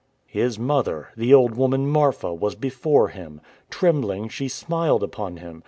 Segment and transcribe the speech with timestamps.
[0.25, 3.39] His mother, the old woman Marfa, was before him!
[3.69, 5.59] Trembling, she smiled upon him.